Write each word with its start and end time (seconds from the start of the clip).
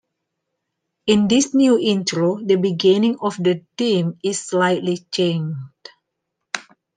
In 1.05 1.27
this 1.27 1.53
new 1.53 1.77
intro, 1.77 2.37
the 2.37 2.55
beginning 2.55 3.19
of 3.21 3.37
the 3.37 3.63
theme 3.77 4.17
is 4.23 4.43
slightly 4.47 4.97
changed. 4.97 5.91